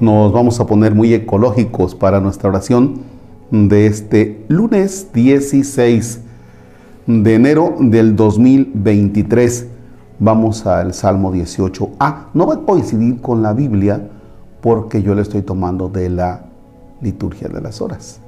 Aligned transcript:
nos 0.00 0.32
vamos 0.32 0.60
a 0.60 0.66
poner 0.66 0.94
muy 0.94 1.12
ecológicos 1.12 1.94
para 1.94 2.20
nuestra 2.20 2.48
oración 2.48 3.02
de 3.50 3.86
este 3.86 4.44
lunes 4.48 5.08
16 5.12 6.20
de 7.06 7.34
enero 7.34 7.74
del 7.80 8.14
2023. 8.14 9.66
Vamos 10.20 10.66
al 10.66 10.94
Salmo 10.94 11.32
18. 11.32 11.90
Ah, 11.98 12.28
no 12.34 12.46
va 12.46 12.54
a 12.54 12.58
coincidir 12.60 13.20
con 13.20 13.42
la 13.42 13.52
Biblia 13.52 14.08
porque 14.60 15.02
yo 15.02 15.14
le 15.14 15.22
estoy 15.22 15.42
tomando 15.42 15.88
de 15.88 16.10
la 16.10 16.44
liturgia 17.00 17.48
de 17.48 17.60
las 17.60 17.80
horas. 17.80 18.20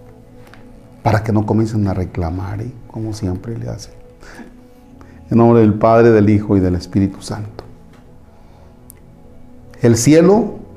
Para 1.02 1.22
que 1.22 1.32
no 1.32 1.46
comiencen 1.46 1.86
a 1.86 1.94
reclamar, 1.94 2.62
¿eh? 2.62 2.72
como 2.88 3.12
siempre 3.12 3.56
le 3.58 3.68
hacen. 3.68 3.94
En 5.30 5.38
nombre 5.38 5.60
del 5.60 5.74
Padre, 5.74 6.10
del 6.10 6.28
Hijo 6.30 6.56
y 6.56 6.60
del 6.60 6.74
Espíritu 6.74 7.22
Santo. 7.22 7.64
El 9.82 9.96
cielo 9.96 10.59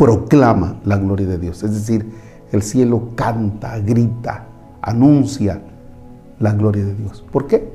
proclama 0.00 0.80
la 0.86 0.96
gloria 0.96 1.26
de 1.26 1.36
Dios. 1.36 1.62
Es 1.62 1.74
decir, 1.74 2.10
el 2.52 2.62
cielo 2.62 3.10
canta, 3.16 3.78
grita, 3.80 4.46
anuncia 4.80 5.60
la 6.38 6.54
gloria 6.54 6.86
de 6.86 6.94
Dios. 6.94 7.22
¿Por 7.30 7.46
qué? 7.46 7.70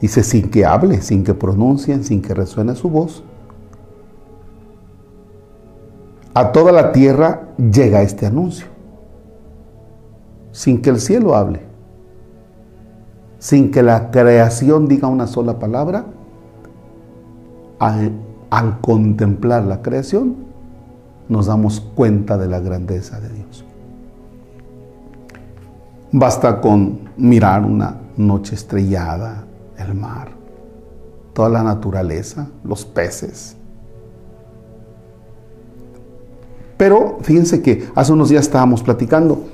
Dice, 0.00 0.22
sin 0.22 0.48
que 0.48 0.64
hable, 0.64 1.02
sin 1.02 1.24
que 1.24 1.34
pronuncien, 1.34 2.04
sin 2.04 2.22
que 2.22 2.34
resuene 2.34 2.76
su 2.76 2.88
voz. 2.88 3.24
A 6.34 6.52
toda 6.52 6.70
la 6.70 6.92
tierra 6.92 7.48
llega 7.56 8.02
este 8.02 8.26
anuncio. 8.26 8.68
Sin 10.52 10.80
que 10.80 10.90
el 10.90 11.00
cielo 11.00 11.34
hable, 11.34 11.62
sin 13.40 13.72
que 13.72 13.82
la 13.82 14.12
creación 14.12 14.86
diga 14.86 15.08
una 15.08 15.26
sola 15.26 15.58
palabra, 15.58 16.04
al, 17.80 18.12
contemplar 18.80 19.64
la 19.64 19.82
creación, 19.82 20.49
nos 21.30 21.46
damos 21.46 21.80
cuenta 21.80 22.36
de 22.36 22.48
la 22.48 22.58
grandeza 22.58 23.20
de 23.20 23.28
Dios. 23.30 23.64
Basta 26.12 26.60
con 26.60 27.08
mirar 27.16 27.64
una 27.64 27.96
noche 28.16 28.56
estrellada, 28.56 29.44
el 29.78 29.94
mar, 29.94 30.32
toda 31.32 31.48
la 31.48 31.62
naturaleza, 31.62 32.48
los 32.64 32.84
peces. 32.84 33.56
Pero 36.76 37.18
fíjense 37.22 37.62
que 37.62 37.88
hace 37.94 38.12
unos 38.12 38.28
días 38.28 38.46
estábamos 38.46 38.82
platicando 38.82 39.44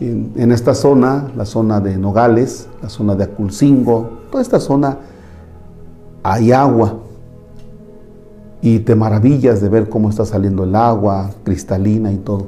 en, 0.00 0.50
esta 0.50 0.74
zona, 0.74 1.30
la 1.36 1.44
zona 1.44 1.80
de 1.80 1.96
Nogales, 1.96 2.66
la 2.82 2.88
zona 2.88 3.14
de 3.14 3.24
Aculcingo, 3.24 4.22
toda 4.30 4.42
esta 4.42 4.58
zona 4.58 4.98
hay 6.24 6.50
agua, 6.50 6.98
y 8.62 8.80
te 8.80 8.94
maravillas 8.94 9.60
de 9.60 9.68
ver 9.68 9.88
cómo 9.88 10.10
está 10.10 10.24
saliendo 10.24 10.64
el 10.64 10.74
agua 10.74 11.30
cristalina 11.44 12.12
y 12.12 12.16
todo. 12.16 12.46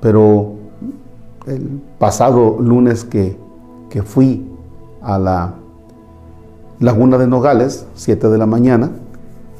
Pero 0.00 0.52
el 1.46 1.80
pasado 1.98 2.58
lunes 2.60 3.04
que, 3.04 3.42
fui 4.04 4.44
a 5.02 5.20
la 5.20 5.54
laguna 6.80 7.16
de 7.16 7.28
Nogales, 7.28 7.86
7 7.94 8.28
de 8.28 8.38
la 8.38 8.46
mañana, 8.46 8.90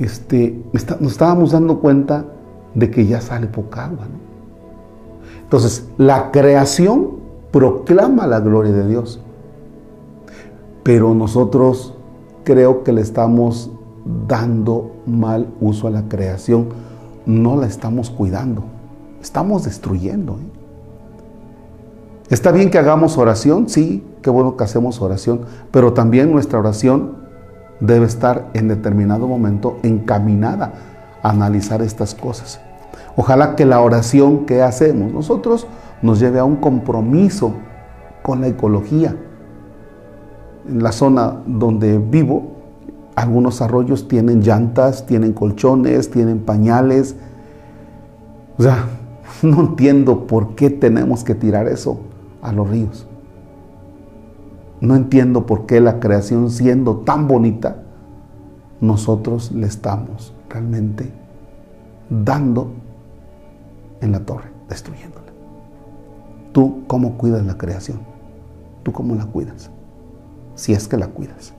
este, 0.01 0.61
nos 0.99 1.13
estábamos 1.13 1.53
dando 1.53 1.79
cuenta 1.79 2.25
de 2.75 2.91
que 2.91 3.07
ya 3.07 3.21
sale 3.21 3.47
poca 3.47 3.85
agua. 3.85 4.07
Entonces, 5.45 5.87
la 5.99 6.33
creación 6.33 7.11
proclama 7.53 8.27
la 8.27 8.41
gloria 8.41 8.73
de 8.73 8.89
Dios. 8.89 9.21
Pero 10.83 11.15
nosotros 11.15 11.95
creo 12.43 12.83
que 12.83 12.93
le 12.93 13.01
estamos 13.01 13.71
dando 14.05 15.03
mal 15.07 15.49
uso 15.61 15.89
a 15.89 15.91
la 15.91 16.09
creación, 16.09 16.69
no 17.27 17.57
la 17.57 17.67
estamos 17.67 18.11
cuidando, 18.11 18.65
estamos 19.23 19.65
destruyendo. 19.65 20.35
¿eh? 20.35 20.55
Está 22.29 22.53
bien 22.53 22.71
que 22.71 22.79
hagamos 22.79 23.19
oración, 23.19 23.69
sí, 23.69 24.05
qué 24.23 24.31
bueno 24.31 24.57
que 24.57 24.65
hacemos 24.65 25.01
oración, 25.01 25.43
pero 25.71 25.93
también 25.93 26.33
nuestra 26.33 26.59
oración 26.59 27.17
debe 27.81 28.07
estar 28.07 28.51
en 28.55 28.69
determinado 28.69 29.27
momento 29.27 29.79
encaminada 29.83 30.73
a 31.23 31.31
analizar 31.31 31.83
estas 31.83 32.15
cosas. 32.15 32.61
Ojalá 33.17 33.57
que 33.57 33.65
la 33.65 33.81
oración 33.81 34.47
que 34.47 34.63
hacemos 34.63 35.13
nosotros 35.13 35.67
nos 36.03 36.21
lleve 36.21 36.39
a 36.39 36.45
un 36.45 36.57
compromiso 36.57 37.53
con 38.23 38.41
la 38.41 38.49
ecología. 38.49 39.17
En 40.69 40.83
la 40.83 40.93
zona 40.93 41.43
donde 41.47 41.99
vivo, 41.99 42.54
algunos 43.17 43.63
arroyos 43.63 44.09
tienen 44.09 44.41
llantas, 44.41 45.07
tienen 45.07 45.33
colchones, 45.33 46.11
tienen 46.11 46.41
pañales. 46.41 47.17
O 48.59 48.63
sea, 48.63 48.87
no 49.43 49.61
entiendo 49.61 50.27
por 50.27 50.55
qué 50.55 50.71
tenemos 50.71 51.25
que 51.25 51.35
tirar 51.35 51.69
eso 51.69 52.01
a 52.43 52.53
los 52.53 52.69
ríos. 52.69 53.07
No 54.81 54.97
entiendo 54.97 55.47
por 55.47 55.67
qué 55.67 55.81
la 55.81 56.01
creación 56.01 56.51
siendo 56.51 56.99
tan 56.99 57.29
bonita, 57.29 57.83
nosotros 58.81 59.53
le 59.53 59.67
estamos 59.67 60.35
realmente 60.51 61.11
dando 62.11 62.73
en 64.01 64.13
la 64.13 64.21
torre, 64.21 64.51
destruyéndola. 64.69 65.33
¿Tú 66.53 66.83
cómo 66.87 67.17
cuidas 67.17 67.47
la 67.47 67.57
creación? 67.57 68.01
¿Tú 68.83 68.93
cómo 68.93 69.15
la 69.15 69.25
cuidas? 69.25 69.71
Si 70.55 70.73
es 70.73 70.87
que 70.87 70.97
la 70.97 71.09
cuidas. 71.09 71.55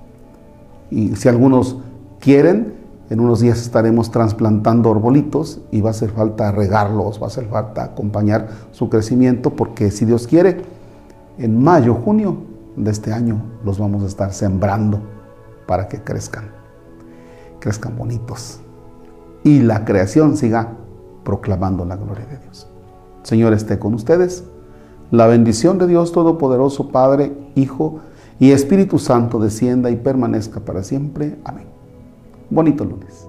Y 0.90 1.16
si 1.16 1.29
algunos 1.29 1.78
quieren, 2.19 2.73
en 3.09 3.19
unos 3.19 3.40
días 3.40 3.62
estaremos 3.62 4.09
trasplantando 4.12 4.91
arbolitos 4.91 5.62
y 5.72 5.81
va 5.81 5.90
a 5.90 5.91
hacer 5.91 6.09
falta 6.09 6.51
regarlos, 6.51 7.19
va 7.19 7.25
a 7.25 7.28
hacer 7.28 7.46
falta 7.46 7.84
acompañar 7.84 8.50
su 8.72 8.90
crecimiento, 8.90 9.51
porque 9.51 9.91
si 9.91 10.06
Dios 10.06 10.28
quiere, 10.28 10.62
en 11.38 11.62
mayo, 11.62 11.94
junio 11.94 12.38
de 12.75 12.91
este 12.91 13.13
año 13.13 13.41
los 13.63 13.77
vamos 13.77 14.04
a 14.04 14.07
estar 14.07 14.33
sembrando 14.33 15.01
para 15.68 15.88
que 15.88 16.01
crezcan, 16.01 16.45
crezcan 17.59 17.95
bonitos. 17.98 18.59
Y 19.44 19.62
la 19.62 19.86
creación 19.86 20.38
siga 20.38 20.74
proclamando 21.24 21.86
la 21.86 21.98
gloria 21.98 22.25
de 22.25 22.38
Dios. 22.39 22.68
Señor 23.24 23.54
esté 23.54 23.80
con 23.80 23.94
ustedes. 23.94 24.44
La 25.12 25.27
bendición 25.27 25.77
de 25.77 25.88
Dios 25.88 26.12
Todopoderoso, 26.12 26.89
Padre, 26.89 27.36
Hijo, 27.56 28.00
y 28.39 28.51
Espíritu 28.51 28.99
Santo 28.99 29.39
descienda 29.39 29.89
y 29.89 29.95
permanezca 29.95 30.59
para 30.59 30.83
siempre. 30.83 31.37
Amén. 31.43 31.65
Bonito 32.49 32.83
lunes. 32.83 33.27